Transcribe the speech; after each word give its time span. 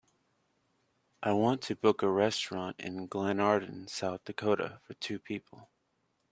I 1.21 1.33
want 1.33 1.61
to 1.61 1.75
book 1.75 2.01
a 2.01 2.09
restaurant 2.09 2.79
in 2.79 3.07
Glenarden 3.07 3.87
South 3.87 4.23
Dakota 4.25 4.79
for 4.81 4.95
two 4.95 5.19
people. 5.19 5.69